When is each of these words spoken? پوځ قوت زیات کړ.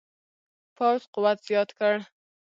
پوځ 0.75 1.01
قوت 1.13 1.37
زیات 1.47 1.69
کړ. 1.77 1.93